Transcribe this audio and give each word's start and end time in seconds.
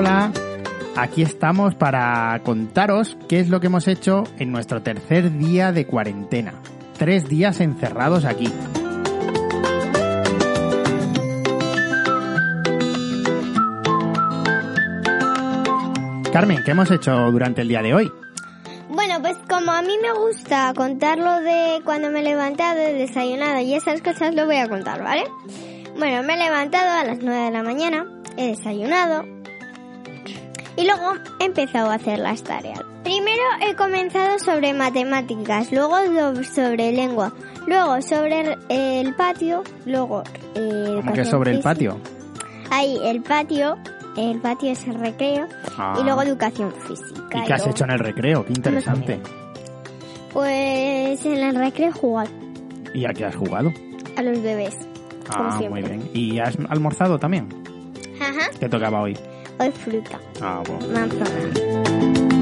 Hola. 0.00 0.32
Aquí 0.96 1.20
estamos 1.20 1.74
para 1.74 2.40
contaros 2.42 3.18
qué 3.28 3.38
es 3.38 3.50
lo 3.50 3.60
que 3.60 3.66
hemos 3.66 3.86
hecho 3.86 4.24
en 4.38 4.50
nuestro 4.50 4.80
tercer 4.80 5.36
día 5.36 5.72
de 5.72 5.86
cuarentena. 5.86 6.54
Tres 6.96 7.28
días 7.28 7.60
encerrados 7.60 8.24
aquí. 8.24 8.50
Carmen, 16.32 16.62
¿qué 16.64 16.70
hemos 16.70 16.90
hecho 16.90 17.30
durante 17.30 17.60
el 17.60 17.68
día 17.68 17.82
de 17.82 17.92
hoy? 17.92 18.10
Bueno, 18.88 19.20
pues 19.20 19.36
como 19.50 19.70
a 19.70 19.82
mí 19.82 19.98
me 20.00 20.12
gusta 20.18 20.72
contarlo 20.74 21.40
de 21.40 21.82
cuando 21.84 22.10
me 22.10 22.20
he 22.20 22.22
levantado, 22.22 22.80
he 22.80 22.94
desayunado 22.94 23.60
y 23.60 23.74
esas 23.74 24.00
cosas, 24.00 24.34
lo 24.34 24.46
voy 24.46 24.56
a 24.56 24.66
contar, 24.66 25.04
¿vale? 25.04 25.24
Bueno, 25.98 26.22
me 26.22 26.36
he 26.36 26.38
levantado 26.38 26.88
a 26.88 27.04
las 27.04 27.18
9 27.18 27.44
de 27.44 27.50
la 27.50 27.62
mañana, 27.62 28.06
he 28.38 28.46
desayunado 28.46 29.39
y 30.80 30.84
luego 30.86 31.12
he 31.40 31.44
empezado 31.44 31.90
a 31.90 31.94
hacer 31.94 32.18
las 32.18 32.42
tareas. 32.42 32.80
Primero 33.02 33.42
he 33.66 33.74
comenzado 33.74 34.38
sobre 34.38 34.72
matemáticas, 34.72 35.70
luego 35.72 35.96
sobre 36.44 36.92
lengua, 36.92 37.32
luego 37.66 38.00
sobre 38.02 38.56
el 38.68 39.14
patio, 39.14 39.62
luego... 39.86 40.22
Eh, 40.54 40.94
¿Cómo 40.96 41.12
que 41.12 41.24
sobre 41.24 41.52
el 41.52 41.60
patio? 41.60 41.98
Ahí, 42.70 42.98
el 43.04 43.20
patio, 43.22 43.76
el 44.16 44.40
patio 44.40 44.70
es 44.72 44.86
el 44.86 44.94
recreo 44.94 45.46
Ah. 45.78 45.96
y 46.00 46.04
luego 46.04 46.22
educación 46.22 46.72
física. 46.86 47.38
¿Y 47.38 47.44
qué 47.46 47.52
has 47.54 47.60
luego- 47.60 47.70
hecho 47.70 47.84
en 47.84 47.90
el 47.90 47.98
recreo? 47.98 48.44
Qué 48.44 48.52
interesante. 48.52 49.20
Pues 50.32 51.24
en 51.26 51.38
el 51.38 51.54
recreo 51.56 51.92
jugar 51.92 52.28
¿Y 52.94 53.04
a 53.04 53.10
qué 53.10 53.24
has 53.24 53.34
jugado? 53.34 53.72
a 54.16 54.22
los 54.22 54.40
bebés. 54.42 54.76
Ah, 55.28 55.60
muy 55.68 55.82
bien. 55.82 56.08
¿Y 56.12 56.38
has 56.38 56.56
almorzado 56.68 57.18
también? 57.18 57.48
Ajá. 58.20 58.50
¿Qué 58.58 58.68
tocaba 58.68 59.00
hoy? 59.02 59.16
Hoy 59.60 59.70
fruta, 59.72 60.18
Ah, 60.40 60.62
bueno. 60.66 60.86
manzana. 60.88 62.39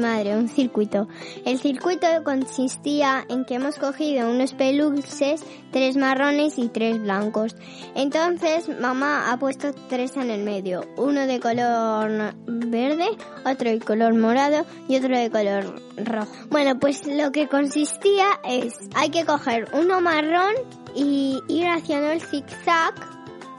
Madre, 0.00 0.36
un 0.36 0.48
circuito. 0.48 1.08
El 1.44 1.58
circuito 1.58 2.06
consistía 2.24 3.24
en 3.28 3.44
que 3.44 3.54
hemos 3.54 3.78
cogido 3.78 4.30
unos 4.30 4.52
peluches, 4.54 5.42
tres 5.72 5.96
marrones 5.96 6.58
y 6.58 6.68
tres 6.68 7.00
blancos. 7.00 7.56
Entonces 7.94 8.68
mamá 8.80 9.32
ha 9.32 9.38
puesto 9.38 9.72
tres 9.88 10.16
en 10.16 10.30
el 10.30 10.42
medio, 10.42 10.84
uno 10.96 11.26
de 11.26 11.40
color 11.40 12.34
verde, 12.46 13.08
otro 13.44 13.70
de 13.70 13.80
color 13.80 14.14
morado 14.14 14.64
y 14.88 14.96
otro 14.96 15.18
de 15.18 15.30
color 15.30 15.80
rojo. 15.96 16.32
Bueno, 16.50 16.78
pues 16.78 17.06
lo 17.06 17.32
que 17.32 17.48
consistía 17.48 18.26
es, 18.44 18.74
hay 18.94 19.10
que 19.10 19.24
coger 19.24 19.68
uno 19.72 20.00
marrón 20.00 20.54
y 20.94 21.40
ir 21.48 21.66
haciendo 21.66 22.10
el 22.10 22.20
zigzag 22.20 22.94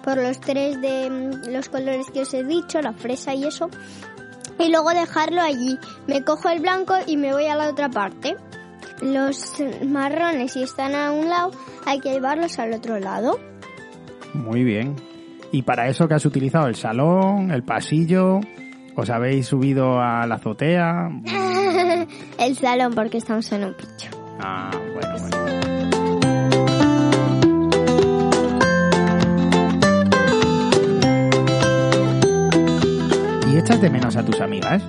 por 0.08 0.18
los 0.18 0.40
tres 0.40 0.80
de 0.82 1.10
los 1.50 1.68
colores 1.68 2.10
que 2.14 2.22
os 2.22 2.34
he 2.34 2.42
dicho, 2.44 2.82
la 2.82 2.94
fresa 2.94 3.36
y 3.36 3.44
eso, 3.44 3.70
y 4.60 4.70
luego 4.70 4.90
dejarlo 4.92 5.42
allí. 5.42 5.78
Me 6.08 6.24
cojo 6.24 6.50
el 6.50 6.60
blanco 6.60 6.96
y 7.06 7.18
me 7.18 7.34
voy 7.34 7.46
a 7.46 7.56
la 7.56 7.70
otra 7.70 7.90
parte. 7.90 8.36
Los 9.02 9.56
marrones, 9.86 10.54
si 10.54 10.64
están 10.64 10.96
a 10.96 11.12
un 11.12 11.30
lado, 11.30 11.52
hay 11.86 12.00
que 12.00 12.12
llevarlos 12.12 12.58
al 12.60 12.74
otro 12.74 13.00
lado. 13.00 13.40
Muy 14.34 14.64
bien. 14.64 14.96
¿Y 15.52 15.62
para 15.62 15.88
eso 15.88 16.08
qué 16.08 16.16
has 16.16 16.26
utilizado? 16.26 16.68
¿El 16.68 16.76
salón? 16.76 17.52
¿El 17.52 17.64
pasillo? 17.64 18.40
¿Os 18.96 19.10
habéis 19.10 19.48
subido 19.48 20.00
a 20.02 20.26
la 20.26 20.36
azotea? 20.36 21.10
el 22.40 22.56
salón, 22.58 22.94
porque 22.94 23.18
estamos 23.20 23.52
en 23.52 23.66
un 23.66 23.74
picho. 23.76 24.10
Ah, 24.40 24.72
bueno, 24.94 25.16
bueno. 25.20 25.67
¿Y 33.58 33.60
echas 33.60 33.82
de 33.82 33.90
menos 33.90 34.16
a 34.16 34.24
tus 34.24 34.40
amigas? 34.40 34.84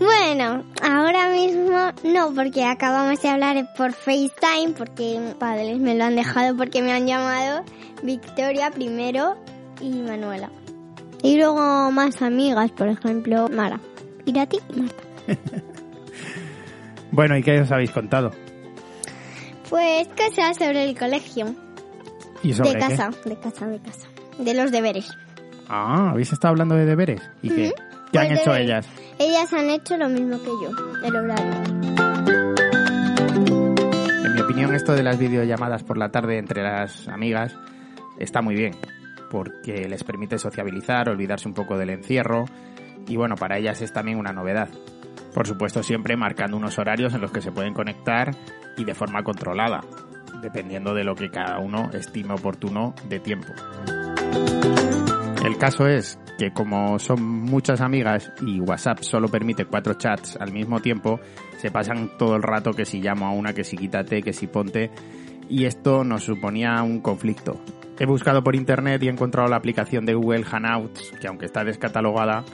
Bueno, 0.00 0.64
ahora 0.82 1.28
mismo 1.28 1.92
no, 2.02 2.34
porque 2.34 2.64
acabamos 2.64 3.22
de 3.22 3.28
hablar 3.28 3.72
por 3.76 3.92
FaceTime, 3.92 4.74
porque 4.76 5.20
mis 5.20 5.34
padres 5.34 5.78
me 5.78 5.94
lo 5.94 6.02
han 6.02 6.16
dejado 6.16 6.56
porque 6.56 6.82
me 6.82 6.90
han 6.92 7.06
llamado 7.06 7.62
Victoria 8.02 8.72
primero 8.72 9.36
y 9.80 9.90
Manuela. 9.90 10.50
Y 11.22 11.36
luego 11.36 11.92
más 11.92 12.20
amigas, 12.20 12.72
por 12.72 12.88
ejemplo, 12.88 13.48
Mara. 13.48 13.78
Y 14.26 14.32
Marta. 14.32 15.04
Bueno, 17.12 17.36
¿y 17.36 17.44
qué 17.44 17.60
os 17.60 17.70
habéis 17.70 17.92
contado? 17.92 18.32
Pues 19.70 20.08
cosas 20.08 20.56
sobre 20.56 20.82
el 20.90 20.98
colegio. 20.98 21.54
¿Y 22.42 22.54
sobre 22.54 22.70
De 22.70 22.74
qué? 22.74 22.80
casa, 22.80 23.10
de 23.24 23.38
casa, 23.38 23.66
de 23.68 23.78
casa. 23.78 24.08
De 24.38 24.52
los 24.52 24.72
deberes. 24.72 25.16
Ah, 25.74 26.10
¿habéis 26.10 26.30
estado 26.32 26.52
hablando 26.52 26.74
de 26.74 26.84
deberes? 26.84 27.22
¿Y 27.42 27.48
qué? 27.48 27.72
¿Qué 28.12 28.18
han 28.18 28.28
Pues 28.28 28.40
hecho 28.40 28.52
deberes. 28.52 28.86
ellas? 28.86 28.88
Ellas 29.18 29.52
han 29.54 29.70
hecho 29.70 29.96
lo 29.96 30.08
mismo 30.10 30.38
que 30.42 30.50
yo, 30.62 30.70
el 31.06 31.16
horario. 31.16 31.52
En 34.24 34.34
mi 34.34 34.40
opinión, 34.42 34.74
esto 34.74 34.92
de 34.92 35.02
las 35.02 35.18
videollamadas 35.18 35.82
por 35.82 35.96
la 35.96 36.10
tarde 36.10 36.36
entre 36.38 36.62
las 36.62 37.08
amigas 37.08 37.56
está 38.18 38.42
muy 38.42 38.54
bien, 38.54 38.74
porque 39.30 39.88
les 39.88 40.04
permite 40.04 40.38
sociabilizar, 40.38 41.08
olvidarse 41.08 41.48
un 41.48 41.54
poco 41.54 41.78
del 41.78 41.90
encierro, 41.90 42.44
y 43.08 43.16
bueno, 43.16 43.36
para 43.36 43.56
ellas 43.58 43.80
es 43.80 43.92
también 43.92 44.18
una 44.18 44.32
novedad. 44.32 44.68
Por 45.34 45.46
supuesto, 45.46 45.82
siempre 45.82 46.16
marcando 46.16 46.58
unos 46.58 46.78
horarios 46.78 47.14
en 47.14 47.22
los 47.22 47.32
que 47.32 47.40
se 47.40 47.50
pueden 47.50 47.72
conectar 47.72 48.32
y 48.76 48.84
de 48.84 48.94
forma 48.94 49.22
controlada, 49.22 49.80
dependiendo 50.42 50.92
de 50.92 51.04
lo 51.04 51.14
que 51.14 51.30
cada 51.30 51.58
uno 51.58 51.88
estime 51.94 52.34
oportuno 52.34 52.94
de 53.08 53.20
tiempo. 53.20 53.48
El 55.44 55.58
caso 55.58 55.86
es 55.86 56.18
que 56.38 56.50
como 56.52 56.98
son 56.98 57.22
muchas 57.22 57.80
amigas 57.80 58.32
y 58.46 58.60
WhatsApp 58.60 59.00
solo 59.00 59.28
permite 59.28 59.64
cuatro 59.64 59.94
chats 59.94 60.36
al 60.40 60.52
mismo 60.52 60.80
tiempo, 60.80 61.20
se 61.58 61.70
pasan 61.70 62.16
todo 62.18 62.36
el 62.36 62.42
rato 62.42 62.72
que 62.72 62.84
si 62.84 63.00
llamo 63.00 63.26
a 63.26 63.32
una, 63.32 63.52
que 63.52 63.64
si 63.64 63.76
quítate, 63.76 64.22
que 64.22 64.32
si 64.32 64.46
ponte, 64.46 64.90
y 65.48 65.66
esto 65.66 66.04
nos 66.04 66.24
suponía 66.24 66.82
un 66.82 67.00
conflicto. 67.00 67.60
He 67.98 68.06
buscado 68.06 68.42
por 68.42 68.56
internet 68.56 69.02
y 69.02 69.08
he 69.08 69.10
encontrado 69.10 69.48
la 69.48 69.56
aplicación 69.56 70.06
de 70.06 70.14
Google 70.14 70.44
Hangouts, 70.44 71.12
que 71.20 71.28
aunque 71.28 71.46
está 71.46 71.62
descatalogada, 71.62 72.44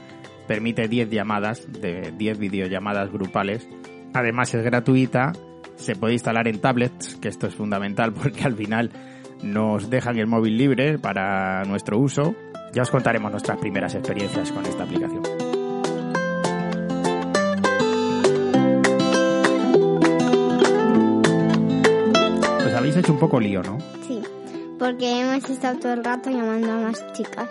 permite 0.47 0.87
10 0.87 1.09
llamadas, 1.09 1.65
de 1.71 2.13
10 2.17 2.37
videollamadas 2.39 3.11
grupales. 3.11 3.67
Además 4.13 4.53
es 4.53 4.63
gratuita, 4.63 5.31
se 5.75 5.95
puede 5.95 6.13
instalar 6.13 6.47
en 6.47 6.59
tablets, 6.59 7.15
que 7.15 7.29
esto 7.29 7.47
es 7.47 7.55
fundamental 7.55 8.13
porque 8.19 8.43
al 8.43 8.55
final 8.55 8.91
nos 9.41 9.89
dejan 9.89 10.17
el 10.17 10.27
móvil 10.27 10.57
libre 10.57 10.97
para 10.99 11.63
nuestro 11.65 11.97
uso. 11.97 12.35
Ya 12.73 12.83
os 12.83 12.91
contaremos 12.91 13.31
nuestras 13.31 13.57
primeras 13.57 13.95
experiencias 13.95 14.51
con 14.51 14.65
esta 14.65 14.83
aplicación. 14.83 15.23
Pues 22.61 22.75
habéis 22.75 22.95
hecho 22.97 23.13
un 23.13 23.19
poco 23.19 23.39
lío, 23.39 23.63
¿no? 23.63 23.77
Sí, 24.07 24.21
porque 24.77 25.21
hemos 25.21 25.49
estado 25.49 25.79
todo 25.79 25.93
el 25.93 26.03
rato 26.03 26.29
llamando 26.29 26.71
a 26.71 26.77
más 26.77 27.13
chicas, 27.13 27.49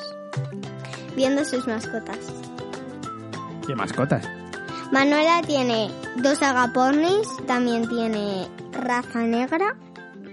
viendo 1.16 1.44
sus 1.44 1.66
mascotas. 1.66 2.18
¿Qué 3.66 3.74
mascotas? 3.74 4.26
Manuela 4.92 5.42
tiene 5.46 5.90
dos 6.16 6.40
agapornis, 6.42 7.28
también 7.46 7.86
tiene 7.88 8.48
raza 8.72 9.20
negra, 9.20 9.76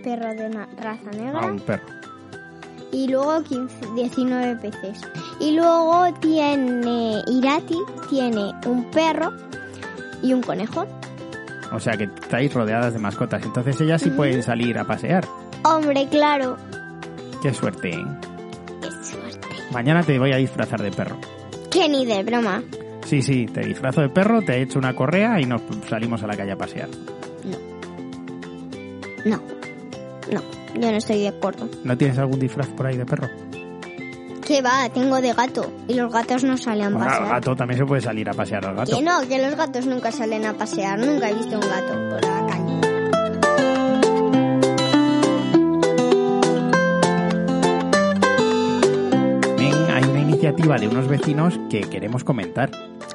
perro 0.06 0.34
de 0.36 0.50
raza 0.50 1.02
Ah, 1.12 1.16
negra, 1.18 1.46
un 1.48 1.60
perro. 1.60 1.84
y 2.92 3.08
luego 3.10 3.44
15, 3.44 3.76
19 3.96 4.56
peces. 4.62 5.02
Y 5.42 5.52
luego 5.56 6.14
tiene 6.22 7.22
Irati, 7.28 7.78
tiene 8.10 8.52
un 8.68 8.86
perro 8.92 9.34
y 10.24 10.32
un 10.32 10.42
conejo. 10.42 10.86
O 11.74 11.80
sea 11.80 11.98
que 11.98 12.06
estáis 12.06 12.54
rodeadas 12.54 12.94
de 12.94 13.00
mascotas. 13.00 13.44
Entonces 13.44 13.82
ellas 13.82 14.02
sí 14.02 14.12
pueden 14.12 14.42
salir 14.44 14.78
a 14.78 14.86
pasear. 14.86 15.26
Hombre, 15.64 16.08
claro. 16.10 16.56
Qué 17.42 17.54
suerte. 17.54 17.92
Qué 18.82 18.92
suerte. 19.04 19.48
Mañana 19.74 20.04
te 20.04 20.18
voy 20.20 20.32
a 20.32 20.38
disfrazar 20.38 20.82
de 20.82 20.92
perro. 20.92 21.18
Que 21.72 21.90
ni 21.90 22.06
de 22.06 22.24
broma. 22.24 22.64
Sí, 23.06 23.22
sí, 23.22 23.46
te 23.48 23.62
disfrazo 23.62 24.02
de 24.02 24.10
perro, 24.10 24.42
te 24.42 24.62
echo 24.62 24.80
una 24.80 24.96
correa 24.96 25.40
y 25.42 25.46
nos 25.46 25.62
salimos 25.90 26.24
a 26.24 26.28
la 26.28 26.38
calle 26.38 26.54
a 26.54 26.58
pasear. 26.58 26.88
No. 27.44 27.58
No, 29.26 29.42
yo 30.30 30.92
no 30.92 30.98
estoy 30.98 31.22
de 31.22 31.28
acuerdo. 31.30 31.70
¿No 31.84 31.98
tienes 31.98 32.18
algún 32.18 32.40
disfraz 32.40 32.68
por 32.68 32.88
ahí 32.88 32.98
de 32.98 33.06
perro? 33.06 33.30
¿Qué 34.46 34.62
va? 34.62 34.88
Tengo 34.90 35.22
de 35.22 35.34
gato. 35.34 35.72
Y 35.88 35.96
los 35.96 36.14
gatos 36.14 36.44
no 36.44 36.56
salen 36.58 36.96
a 36.96 37.00
pasear. 37.00 37.30
gato 37.30 37.56
también 37.56 37.80
se 37.80 37.86
puede 37.86 38.02
salir 38.02 38.30
a 38.30 38.34
pasear 38.34 38.66
al 38.66 38.76
gato. 38.76 38.96
Que 38.96 39.04
no, 39.04 39.28
que 39.28 39.42
los 39.42 39.56
gatos 39.56 39.88
nunca 39.88 40.12
salen 40.12 40.46
a 40.46 40.54
pasear. 40.54 41.00
Nunca 41.00 41.30
he 41.30 41.34
visto 41.34 41.56
un 41.56 41.62
gato 41.62 41.94
por 42.10 42.24
la 42.24 42.46
calle. 42.46 42.66
Hay 49.94 50.04
una 50.04 50.20
iniciativa 50.20 50.78
de 50.78 50.88
unos 50.90 51.08
vecinos 51.08 51.60
que 51.70 51.82
queremos 51.82 52.24
comentar. 52.24 52.70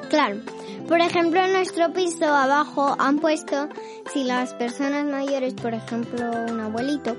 Claro. 0.09 0.37
Por 0.89 1.01
ejemplo, 1.01 1.41
en 1.41 1.53
nuestro 1.53 1.93
piso 1.93 2.27
abajo 2.27 2.97
han 2.99 3.19
puesto, 3.19 3.69
si 4.13 4.25
las 4.25 4.55
personas 4.55 5.05
mayores, 5.07 5.55
por 5.55 5.73
ejemplo, 5.75 6.31
un 6.51 6.61
abuelito, 6.61 7.17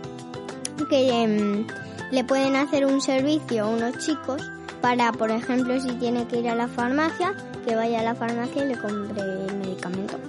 que 0.89 1.09
em, 1.23 1.65
le 2.11 2.23
pueden 2.23 2.55
hacer 2.55 2.85
un 2.85 2.99
servicio 3.01 3.63
a 3.63 3.67
unos 3.69 3.97
chicos 3.99 4.41
para, 4.81 5.11
por 5.13 5.31
ejemplo, 5.31 5.79
si 5.79 5.91
tiene 5.93 6.25
que 6.27 6.39
ir 6.39 6.49
a 6.49 6.55
la 6.55 6.67
farmacia, 6.67 7.33
que 7.65 7.75
vaya 7.75 7.99
a 8.01 8.03
la 8.03 8.15
farmacia 8.15 8.65
y 8.65 8.67
le 8.67 8.77
compre 8.77 9.21
el 9.21 9.55
medicamento. 9.57 10.19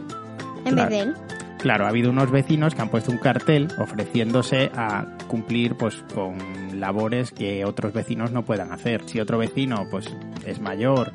En 0.64 0.75
Claro. 0.75 0.76
vez 0.76 0.88
de 0.90 1.00
él. 1.00 1.14
Claro, 1.58 1.87
ha 1.87 1.88
habido 1.90 2.11
unos 2.11 2.31
vecinos 2.31 2.75
que 2.75 2.82
han 2.82 2.88
puesto 2.88 3.12
un 3.12 3.19
cartel 3.19 3.69
ofreciéndose 3.79 4.70
a 4.76 5.06
cumplir 5.29 5.76
pues 5.76 6.05
con 6.12 6.37
labores 6.81 7.31
que 7.31 7.64
otros 7.64 7.93
vecinos 7.93 8.32
no 8.32 8.43
puedan 8.44 8.73
hacer. 8.73 9.02
Si 9.08 9.20
otro 9.20 9.38
vecino 9.38 9.87
pues 9.88 10.06
es 10.44 10.61
mayor 10.61 11.12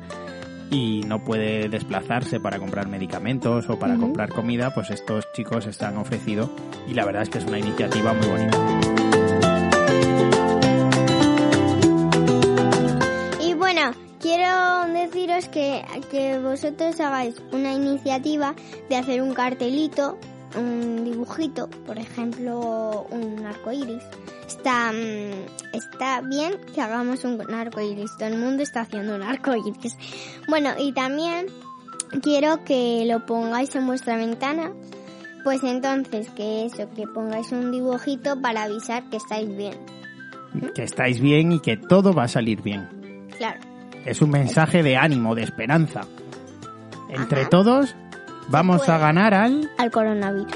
y 0.70 1.02
no 1.06 1.24
puede 1.24 1.68
desplazarse 1.68 2.40
para 2.40 2.58
comprar 2.58 2.88
medicamentos 2.88 3.68
o 3.68 3.78
para 3.78 3.96
comprar 3.96 4.30
comida, 4.30 4.74
pues 4.74 4.90
estos 4.90 5.30
chicos 5.32 5.66
están 5.66 5.96
ofrecido 5.96 6.50
y 6.86 6.94
la 6.94 7.04
verdad 7.04 7.22
es 7.22 7.30
que 7.30 7.38
es 7.38 7.44
una 7.44 7.58
iniciativa 7.58 8.12
muy 8.12 8.26
bonita. 8.26 8.58
Y 13.40 13.54
bueno, 13.54 13.92
quiero 14.20 14.86
deciros 14.92 15.48
que, 15.48 15.84
que 16.10 16.38
vosotros 16.38 17.00
hagáis 17.00 17.36
una 17.52 17.72
iniciativa 17.72 18.54
de 18.88 18.96
hacer 18.96 19.22
un 19.22 19.34
cartelito, 19.34 20.18
un 20.56 21.04
dibujito, 21.04 21.68
por 21.86 21.98
ejemplo, 21.98 23.06
un 23.10 23.44
arco 23.46 23.72
iris. 23.72 24.02
Está, 24.58 24.90
mm, 24.92 25.72
está 25.72 26.20
bien 26.22 26.54
que 26.74 26.80
hagamos 26.80 27.24
un 27.24 27.40
arco 27.54 27.80
iris. 27.80 28.10
Todo 28.18 28.28
el 28.28 28.38
mundo 28.38 28.64
está 28.64 28.80
haciendo 28.80 29.14
un 29.14 29.22
arco 29.22 29.54
iris. 29.54 29.96
Bueno, 30.48 30.70
y 30.76 30.92
también 30.92 31.46
quiero 32.22 32.64
que 32.64 33.04
lo 33.06 33.24
pongáis 33.24 33.74
en 33.76 33.86
vuestra 33.86 34.16
ventana. 34.16 34.72
Pues 35.44 35.62
entonces, 35.62 36.28
que 36.30 36.66
eso, 36.66 36.88
que 36.94 37.06
pongáis 37.06 37.52
un 37.52 37.70
dibujito 37.70 38.40
para 38.42 38.64
avisar 38.64 39.08
que 39.08 39.18
estáis 39.18 39.56
bien. 39.56 39.74
Que 40.74 40.82
estáis 40.82 41.20
bien 41.20 41.52
y 41.52 41.60
que 41.60 41.76
todo 41.76 42.12
va 42.12 42.24
a 42.24 42.28
salir 42.28 42.60
bien. 42.60 43.28
Claro. 43.38 43.60
Es 44.04 44.20
un 44.20 44.30
mensaje 44.30 44.82
de 44.82 44.96
ánimo, 44.96 45.36
de 45.36 45.44
esperanza. 45.44 46.00
Entre 47.10 47.42
Ajá. 47.42 47.50
todos 47.50 47.94
vamos 48.48 48.88
a 48.88 48.98
ganar 48.98 49.34
al... 49.34 49.70
Al 49.78 49.90
coronavirus. 49.92 50.52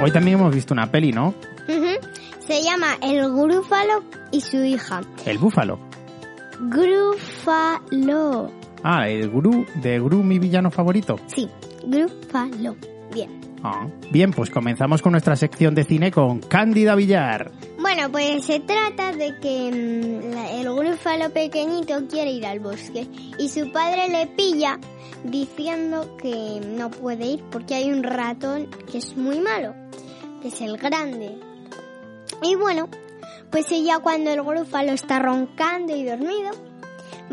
Hoy 0.00 0.12
también 0.12 0.38
hemos 0.38 0.54
visto 0.54 0.74
una 0.74 0.90
peli, 0.90 1.12
¿no? 1.12 1.34
Se 2.46 2.62
llama 2.62 2.96
El 3.02 3.30
Grúfalo 3.32 4.04
y 4.30 4.40
su 4.40 4.58
hija. 4.64 5.00
El 5.26 5.38
búfalo. 5.38 5.78
Grúfalo. 6.60 8.50
Ah, 8.82 9.08
el 9.08 9.28
Gru, 9.28 9.66
de 9.82 9.98
Gru, 9.98 10.22
mi 10.22 10.38
villano 10.38 10.70
favorito. 10.70 11.18
Sí, 11.26 11.48
Grúfalo. 11.84 12.76
Bien. 13.12 13.40
Ah. 13.62 13.88
Bien, 14.12 14.30
pues 14.32 14.50
comenzamos 14.50 15.02
con 15.02 15.12
nuestra 15.12 15.34
sección 15.34 15.74
de 15.74 15.84
cine 15.84 16.12
con 16.12 16.40
Cándida 16.40 16.94
Villar. 16.94 17.50
Bueno, 17.80 18.10
pues 18.12 18.44
se 18.44 18.60
trata 18.60 19.12
de 19.12 19.36
que 19.40 19.70
mm, 19.72 20.58
el 20.60 20.72
grúfalo 20.74 21.30
pequeñito 21.30 22.06
quiere 22.08 22.30
ir 22.32 22.46
al 22.46 22.60
bosque 22.60 23.08
y 23.38 23.48
su 23.48 23.72
padre 23.72 24.08
le 24.08 24.26
pilla 24.28 24.78
diciendo 25.24 26.16
que 26.16 26.60
no 26.66 26.90
puede 26.90 27.26
ir 27.26 27.44
porque 27.50 27.74
hay 27.74 27.90
un 27.90 28.02
ratón 28.02 28.68
que 28.90 28.98
es 28.98 29.16
muy 29.16 29.40
malo, 29.40 29.74
que 30.40 30.48
es 30.48 30.60
el 30.60 30.76
grande. 30.76 31.38
Y 32.42 32.54
bueno, 32.54 32.88
pues 33.50 33.70
ella 33.70 33.98
cuando 33.98 34.30
el 34.30 34.42
grúfalo 34.42 34.92
está 34.92 35.18
roncando 35.18 35.96
y 35.96 36.04
dormido, 36.04 36.50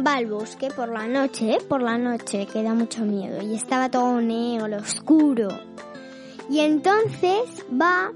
va 0.05 0.15
al 0.15 0.27
bosque 0.27 0.69
por 0.69 0.89
la 0.89 1.07
noche, 1.07 1.53
¿eh? 1.53 1.57
por 1.67 1.81
la 1.81 1.97
noche, 1.97 2.47
que 2.47 2.63
da 2.63 2.73
mucho 2.73 3.03
miedo 3.03 3.41
y 3.41 3.55
estaba 3.55 3.89
todo 3.89 4.21
negro, 4.21 4.77
oscuro. 4.77 5.49
Y 6.49 6.59
entonces 6.59 7.65
va 7.69 8.11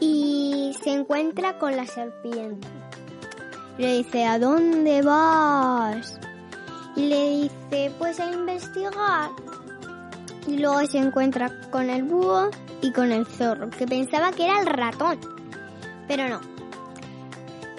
y 0.00 0.74
se 0.82 0.90
encuentra 0.90 1.58
con 1.58 1.76
la 1.76 1.86
serpiente. 1.86 2.68
Le 3.78 3.98
dice, 3.98 4.24
¿a 4.26 4.38
dónde 4.38 5.02
vas? 5.02 6.18
Y 6.96 7.06
le 7.06 7.30
dice, 7.30 7.92
pues 7.98 8.18
a 8.20 8.32
investigar. 8.32 9.30
Y 10.46 10.58
luego 10.58 10.84
se 10.86 10.98
encuentra 10.98 11.50
con 11.70 11.90
el 11.90 12.02
búho 12.02 12.50
y 12.82 12.92
con 12.92 13.12
el 13.12 13.26
zorro, 13.26 13.70
que 13.70 13.86
pensaba 13.86 14.30
que 14.32 14.44
era 14.44 14.60
el 14.60 14.66
ratón, 14.66 15.18
pero 16.06 16.28
no. 16.28 16.40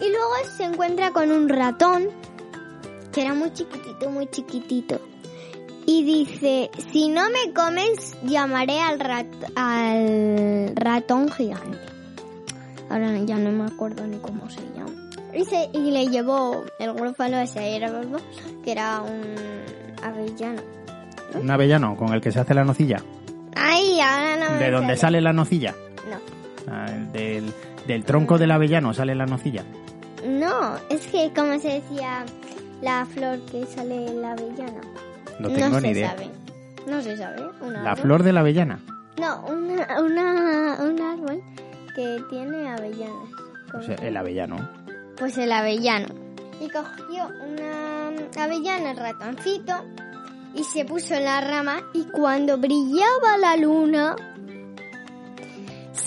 Y 0.01 0.09
luego 0.09 0.33
se 0.57 0.63
encuentra 0.63 1.11
con 1.11 1.31
un 1.31 1.49
ratón, 1.49 2.07
que 3.11 3.21
era 3.21 3.33
muy 3.33 3.51
chiquitito, 3.53 4.09
muy 4.09 4.27
chiquitito. 4.27 4.99
Y 5.85 6.03
dice, 6.03 6.69
si 6.91 7.09
no 7.09 7.23
me 7.29 7.51
comes, 7.53 8.15
llamaré 8.23 8.79
al, 8.79 8.99
rat- 8.99 9.51
al 9.55 10.73
ratón 10.75 11.29
gigante. 11.31 11.77
Ahora 12.89 13.17
ya 13.19 13.37
no 13.37 13.51
me 13.51 13.65
acuerdo 13.65 14.05
ni 14.05 14.17
cómo 14.17 14.49
se 14.49 14.61
llama. 14.75 14.91
Y, 15.33 15.77
y 15.77 15.91
le 15.91 16.07
llevó 16.07 16.63
el 16.79 16.93
grúfalo 16.93 17.37
ese, 17.37 17.59
que 18.63 18.71
era 18.71 19.01
un 19.01 19.35
avellano. 20.03 20.61
Un 21.33 21.49
avellano 21.51 21.95
con 21.97 22.13
el 22.13 22.21
que 22.21 22.31
se 22.31 22.39
hace 22.39 22.53
la 22.53 22.63
nocilla. 22.63 23.03
Ay, 24.01 24.29
ahora 24.35 24.45
no 24.49 24.51
me 24.55 24.63
¿De 24.65 24.71
dónde 24.71 24.97
sale 24.97 25.21
la 25.21 25.33
nocilla? 25.33 25.73
No. 26.09 26.71
Ah, 26.71 26.85
del, 27.13 27.51
del 27.87 28.03
tronco 28.05 28.37
del 28.37 28.51
avellano 28.51 28.93
sale 28.93 29.15
la 29.15 29.25
nocilla. 29.25 29.63
No, 30.27 30.75
es 30.89 31.07
que 31.07 31.31
como 31.35 31.57
se 31.59 31.69
decía 31.81 32.25
la 32.81 33.05
flor 33.05 33.39
que 33.51 33.65
sale 33.65 34.07
en 34.07 34.21
la 34.21 34.31
avellana. 34.33 34.81
No 35.39 35.49
tengo 35.49 35.79
se 35.79 35.87
ni 35.87 35.89
idea. 35.93 36.09
sabe. 36.11 36.29
No 36.87 37.01
se 37.01 37.17
sabe. 37.17 37.41
un 37.61 37.73
La 37.73 37.91
árbol. 37.91 38.03
flor 38.03 38.23
de 38.23 38.33
la 38.33 38.39
avellana. 38.41 38.79
No, 39.19 39.45
una, 39.47 40.01
una, 40.01 40.77
un 40.81 41.01
árbol 41.01 41.41
que 41.95 42.21
tiene 42.29 42.69
avellanas. 42.69 43.29
O 43.67 43.71
¿Cómo 43.71 43.83
sea, 43.83 43.97
se 43.97 44.07
el 44.07 44.17
avellano. 44.17 44.69
Pues 45.17 45.37
el 45.37 45.51
avellano. 45.51 46.07
Y 46.61 46.69
cogió 46.69 47.27
una 47.47 48.43
avellana, 48.43 48.91
el 48.91 48.97
ratoncito, 48.97 49.73
y 50.53 50.63
se 50.63 50.85
puso 50.85 51.15
en 51.15 51.25
la 51.25 51.41
rama 51.41 51.81
y 51.93 52.05
cuando 52.05 52.57
brillaba 52.57 53.37
la 53.37 53.55
luna, 53.57 54.15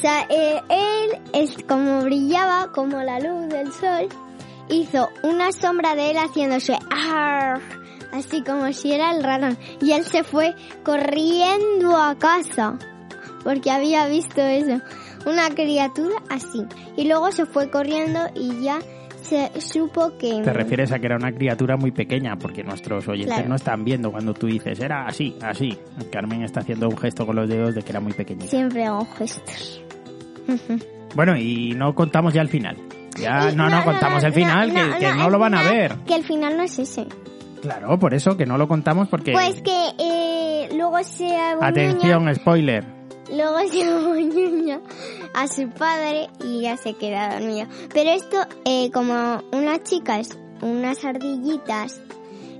eh, 0.05 0.61
él 0.69 1.21
es 1.33 1.57
como 1.69 2.03
brillaba 2.03 2.73
como 2.73 3.01
la 3.03 3.21
luz 3.21 3.49
del 3.49 3.73
sol, 3.73 4.09
hizo 4.69 5.09
una 5.23 5.53
sombra 5.53 5.95
de 5.95 6.11
él 6.11 6.17
haciéndose 6.17 6.77
"Arr", 6.91 7.61
así 8.13 8.43
como 8.43 8.73
si 8.73 8.93
era 8.93 9.13
el 9.13 9.23
ratón. 9.23 9.57
Y 9.81 9.93
él 9.93 10.05
se 10.05 10.25
fue 10.25 10.55
corriendo 10.83 11.97
a 11.97 12.19
casa 12.19 12.79
porque 13.45 13.71
había 13.71 14.07
visto 14.07 14.41
eso, 14.41 14.81
una 15.27 15.51
criatura 15.51 16.17
así. 16.31 16.65
Y 16.97 17.05
luego 17.05 17.31
se 17.33 17.47
fue 17.47 17.71
corriendo 17.71 18.21
y 18.35 18.63
ya 18.63 18.81
se 19.33 19.61
supo 19.61 20.17
que... 20.19 20.43
Te 20.43 20.53
refieres 20.53 20.93
a 20.93 20.99
que 20.99 21.07
era 21.07 21.17
una 21.17 21.33
criatura 21.33 21.77
muy 21.77 21.91
pequeña, 21.91 22.37
porque 22.37 22.63
nuestros 22.63 23.09
oyentes 23.09 23.35
Claro. 23.35 23.49
no 23.49 23.55
están 23.57 23.85
viendo 23.85 24.11
cuando 24.13 24.35
tú 24.35 24.47
dices, 24.47 24.79
era 24.81 25.07
así, 25.07 25.37
así. 25.43 25.79
Carmen 26.11 26.43
está 26.43 26.61
haciendo 26.61 26.89
un 26.89 26.97
gesto 26.99 27.25
con 27.27 27.37
los 27.37 27.49
dedos 27.49 27.75
de 27.75 27.83
que 27.83 27.91
era 27.91 28.01
muy 28.01 28.13
pequeñita. 28.13 28.49
Siempre 28.49 28.85
hago 28.85 29.07
gestos. 29.17 29.83
Bueno, 31.15 31.37
y 31.37 31.75
no 31.77 31.95
contamos 31.95 32.33
ya 32.33 32.41
el 32.41 32.49
final. 32.49 32.75
Ya, 33.21 33.51
Y 33.53 33.55
no, 33.55 33.69
no, 33.69 33.85
contamos 33.85 34.25
el 34.25 34.33
final, 34.33 34.73
que, 34.73 34.99
que 34.99 35.13
no, 35.15 35.29
lo 35.29 35.39
van 35.39 35.53
a 35.55 35.59
final- 35.59 35.75
ver. 35.77 35.97
Que 36.07 36.15
el 36.15 36.25
final 36.25 36.57
no 36.57 36.63
es 36.63 36.79
ese. 36.79 37.07
Claro, 37.61 37.99
por 37.99 38.15
eso, 38.15 38.35
que 38.35 38.47
no 38.47 38.57
lo 38.57 38.67
contamos 38.67 39.09
porque... 39.09 39.33
Pues 39.33 39.61
que 39.61 39.89
eh, 39.99 40.69
luego 40.75 41.03
se 41.05 41.27
aboñuña, 41.37 41.69
Atención, 41.69 42.35
spoiler. 42.35 43.02
Luego 43.31 43.59
se 43.71 43.85
aboñuña 43.85 44.81
a 45.35 45.49
su 45.49 45.69
padre 45.71 46.29
y 46.45 46.63
ya 46.63 46.77
se 46.77 46.95
queda 46.95 47.35
dormido. 47.35 47.67
Pero 47.93 48.11
esto, 48.11 48.37
eh, 48.65 48.91
como 48.93 49.43
unas 49.53 49.83
chicas, 49.85 50.39
unas 50.61 51.05
ardillitas, 51.05 52.01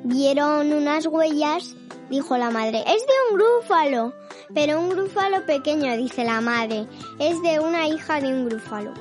vieron 0.05 0.73
unas 0.73 1.07
huellas, 1.07 1.75
dijo 2.11 2.37
la 2.37 2.51
madre, 2.51 2.81
es 2.87 3.03
de 3.07 3.15
un 3.31 3.39
grúfalo. 3.39 4.13
Pero 4.55 4.81
un 4.81 4.91
grúfalo 4.91 5.47
pequeño, 5.47 5.97
dice 5.97 6.25
la 6.25 6.41
madre, 6.41 6.87
es 7.19 7.41
de 7.43 7.61
una 7.61 7.89
hija 7.89 8.21
de 8.21 8.29
un 8.29 8.49
grúfalo. 8.49 8.93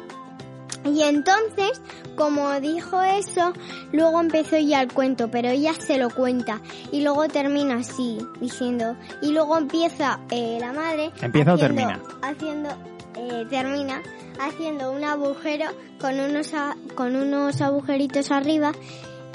Y 0.84 1.02
entonces, 1.04 1.82
como 2.16 2.60
dijo 2.60 3.02
eso, 3.02 3.54
luego 3.92 4.20
empezó 4.20 4.58
ya 4.58 4.82
el 4.82 4.92
cuento, 4.92 5.30
pero 5.30 5.50
ella 5.50 5.74
se 5.74 5.98
lo 5.98 6.10
cuenta. 6.10 6.60
Y 6.92 7.02
luego 7.02 7.28
termina 7.28 7.76
así, 7.76 8.18
diciendo. 8.40 8.96
Y 9.22 9.32
luego 9.32 9.58
empieza 9.58 10.20
eh, 10.32 10.58
la 10.60 10.74
madre. 10.74 11.12
¿Empieza 11.22 11.52
o 11.52 11.56
haciendo- 11.56 11.58
termina? 11.88 12.00
Haciendo, 12.24 12.70
eh, 13.16 13.46
termina 13.50 14.02
haciendo 14.40 14.92
un 14.92 15.04
agujero 15.04 15.66
con 16.00 16.20
unos, 16.20 16.54
a- 16.56 16.76
con 16.96 17.16
unos 17.16 17.62
agujeritos 17.62 18.32
arriba, 18.32 18.72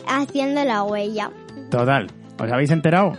haciendo 0.08 0.64
la 0.64 0.82
huella. 0.82 1.30
Total, 1.70 2.08
¿os 2.42 2.50
habéis 2.52 2.70
enterado? 2.70 3.12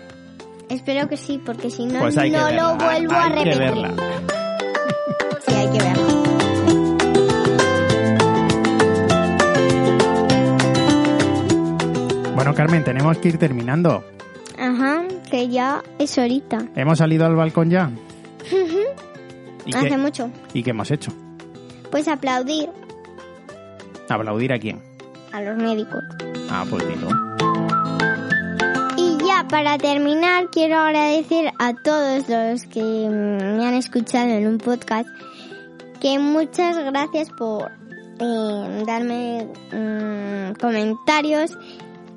Espero 0.70 1.08
que 1.08 1.16
sí, 1.16 1.38
porque 1.46 1.70
si 1.70 1.86
no, 1.86 2.00
Pues 2.02 2.16
no 2.18 2.22
verla, 2.24 2.52
lo 2.52 2.76
vuelvo 2.76 3.14
a 3.16 3.30
repetir. 3.30 3.88
Carmen, 12.68 12.84
tenemos 12.84 13.18
que 13.20 13.30
ir 13.30 13.38
terminando. 13.38 14.04
Ajá, 14.60 15.04
que 15.32 15.48
ya 15.48 15.82
es 16.00 16.18
horita. 16.18 16.66
¿Hemos 16.76 16.98
salido 16.98 17.26
al 17.26 17.34
balcón 17.34 17.70
ya? 17.70 17.90
¿Y 19.66 19.74
Hace 19.74 19.88
qué, 19.88 19.98
mucho. 19.98 20.30
¿Y 20.54 20.64
qué 20.64 20.72
hemos 20.72 20.92
hecho? 20.92 21.14
Pues 21.90 22.10
aplaudir 22.10 22.70
¿Aplaudir 24.10 24.52
a 24.52 24.60
quién? 24.60 24.82
a 25.32 25.40
los 25.40 25.56
médicos. 25.56 26.04
Ah, 26.50 26.66
pues 26.70 26.86
dilo. 26.90 27.08
Y 28.98 29.18
ya 29.26 29.48
para 29.48 29.78
terminar, 29.78 30.50
quiero 30.52 30.76
agradecer 30.76 31.54
a 31.60 31.74
todos 31.74 32.28
los 32.28 32.66
que 32.66 32.82
me 32.82 33.66
han 33.66 33.76
escuchado 33.76 34.28
en 34.28 34.46
un 34.46 34.58
podcast 34.58 35.08
que 36.02 36.20
muchas 36.20 36.78
gracias 36.84 37.30
por 37.30 37.72
eh, 38.20 38.84
darme 38.86 39.48
mm, 39.72 40.60
comentarios 40.60 41.58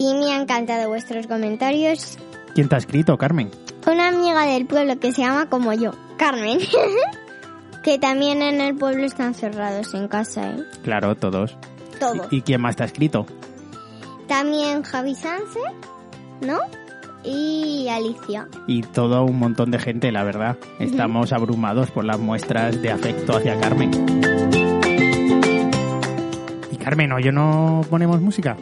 y 0.00 0.14
me 0.14 0.32
han 0.32 0.42
encantado 0.42 0.88
vuestros 0.88 1.26
comentarios. 1.26 2.16
¿Quién 2.54 2.68
te 2.68 2.74
ha 2.74 2.78
escrito, 2.78 3.18
Carmen? 3.18 3.50
Una 3.86 4.08
amiga 4.08 4.46
del 4.46 4.66
pueblo 4.66 4.98
que 4.98 5.12
se 5.12 5.20
llama 5.20 5.50
como 5.50 5.74
yo, 5.74 5.92
Carmen, 6.16 6.58
que 7.84 7.98
también 7.98 8.40
en 8.40 8.62
el 8.62 8.74
pueblo 8.74 9.04
están 9.04 9.34
cerrados 9.34 9.92
en 9.92 10.08
casa, 10.08 10.52
¿eh? 10.52 10.64
Claro, 10.82 11.14
todos. 11.16 11.56
Todos. 12.00 12.28
¿Y 12.30 12.40
quién 12.40 12.62
más 12.62 12.76
te 12.76 12.82
ha 12.82 12.86
escrito? 12.86 13.26
También 14.26 14.82
Javi 14.82 15.14
Sanse, 15.14 15.60
¿no? 16.40 16.60
Y 17.22 17.88
Alicia. 17.88 18.48
Y 18.66 18.80
todo 18.80 19.24
un 19.24 19.38
montón 19.38 19.70
de 19.70 19.78
gente, 19.78 20.10
la 20.12 20.24
verdad. 20.24 20.56
Estamos 20.78 21.34
abrumados 21.34 21.90
por 21.90 22.06
las 22.06 22.18
muestras 22.18 22.80
de 22.80 22.90
afecto 22.90 23.36
hacia 23.36 23.60
Carmen. 23.60 23.90
Y 26.72 26.76
Carmen, 26.76 27.12
¿hoy 27.12 27.24
no 27.30 27.82
ponemos 27.90 28.22
música? 28.22 28.56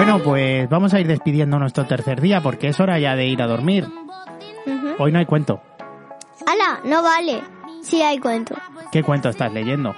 Bueno, 0.00 0.22
pues 0.22 0.66
vamos 0.70 0.94
a 0.94 1.00
ir 1.00 1.06
despidiendo 1.06 1.58
nuestro 1.58 1.84
tercer 1.84 2.22
día 2.22 2.40
porque 2.40 2.68
es 2.68 2.80
hora 2.80 2.98
ya 2.98 3.14
de 3.16 3.26
ir 3.26 3.42
a 3.42 3.46
dormir. 3.46 3.86
Hoy 4.98 5.12
no 5.12 5.18
hay 5.18 5.26
cuento. 5.26 5.60
¡Hala! 6.46 6.80
No 6.84 7.02
vale. 7.02 7.42
Sí 7.82 8.00
hay 8.00 8.18
cuento. 8.18 8.54
¿Qué 8.90 9.02
cuento 9.02 9.28
estás 9.28 9.52
leyendo? 9.52 9.94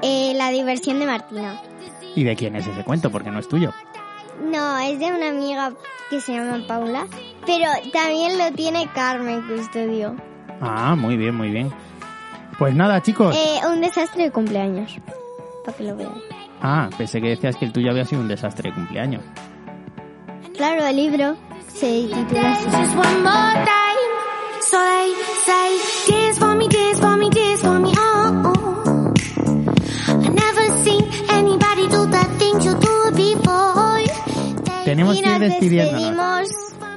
Eh, 0.00 0.32
la 0.34 0.48
diversión 0.48 0.98
de 0.98 1.04
Martina. 1.04 1.60
¿Y 2.14 2.24
de 2.24 2.36
quién 2.36 2.56
es 2.56 2.66
ese 2.66 2.82
cuento? 2.84 3.10
Porque 3.10 3.30
no 3.30 3.38
es 3.38 3.46
tuyo. 3.48 3.70
No, 4.50 4.78
es 4.78 4.98
de 4.98 5.12
una 5.12 5.28
amiga 5.28 5.74
que 6.08 6.22
se 6.22 6.32
llama 6.32 6.66
Paula. 6.66 7.06
Pero 7.44 7.70
también 7.92 8.38
lo 8.38 8.50
tiene 8.52 8.88
Carmen 8.94 9.42
Custodio. 9.46 10.16
Ah, 10.62 10.94
muy 10.96 11.18
bien, 11.18 11.34
muy 11.34 11.50
bien. 11.50 11.70
Pues 12.58 12.74
nada, 12.74 13.02
chicos. 13.02 13.36
Eh, 13.36 13.60
un 13.70 13.82
desastre 13.82 14.22
de 14.22 14.30
cumpleaños. 14.30 14.96
Para 15.66 15.76
que 15.76 15.84
lo 15.84 15.96
vean. 15.96 16.14
Ah, 16.60 16.90
pensé 16.96 17.20
que 17.20 17.28
decías 17.28 17.56
que 17.56 17.64
el 17.64 17.72
tuyo 17.72 17.90
había 17.90 18.04
sido 18.04 18.20
un 18.20 18.28
desastre 18.28 18.70
de 18.70 18.74
cumpleaños. 18.74 19.22
Claro, 20.56 20.86
el 20.86 20.96
libro 20.96 21.36
se 21.68 22.08
titula 22.12 22.52
así. 22.52 22.64
Just 22.64 22.96
one 22.96 23.22
more 23.22 23.54
time. 23.54 23.88
So 24.62 24.76
they 24.76 25.14
say, 25.46 25.78
dance 26.10 26.38
for 26.38 26.54
me, 26.56 26.68
dance 26.68 27.00
for 27.00 27.16
me, 27.16 27.30
dance 27.30 27.62
for 27.62 27.78
me. 27.78 27.92
Oh, 27.96 28.42
oh. 28.44 29.12
I 30.08 30.28
never 30.28 30.82
seen 30.82 31.04
anybody 31.30 31.88
do 31.88 32.06
the 32.06 32.24
things 32.38 32.64
you 32.64 32.74
do 32.74 33.10
before. 33.12 34.02
They 34.64 34.84
Tenemos 34.84 35.14
que 35.14 35.20
ir 35.20 35.28
nos 35.28 35.40
despidiéndonos. 35.40 36.48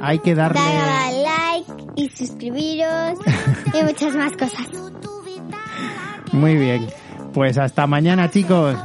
Hay 0.02 0.20
que 0.20 0.34
darle... 0.34 0.60
A 0.60 1.12
like 1.12 1.72
y 1.96 2.10
suscribiros 2.10 3.20
y 3.74 3.84
muchas 3.84 4.16
más 4.16 4.32
cosas. 4.34 4.68
Muy 6.32 6.56
bien. 6.56 6.88
Pues 7.34 7.58
hasta 7.58 7.86
mañana, 7.86 8.30
chicos. 8.32 8.76